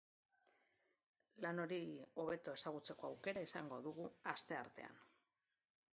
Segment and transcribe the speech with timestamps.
[1.45, 1.79] Lan hori
[2.23, 5.01] hobeto ezagutzeko auekra izango dugu asteartean.